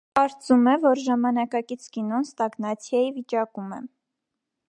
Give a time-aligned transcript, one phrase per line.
[0.17, 3.81] Կարծում է, որ ժամանակակից կինոն ստագնացիայի վիճակում է։